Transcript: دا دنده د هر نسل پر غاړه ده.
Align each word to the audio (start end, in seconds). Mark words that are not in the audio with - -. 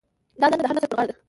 دا 0.41 0.47
دنده 0.51 0.61
د 0.63 0.67
هر 0.69 0.75
نسل 0.77 0.89
پر 0.91 0.95
غاړه 0.97 1.07
ده. 1.09 1.15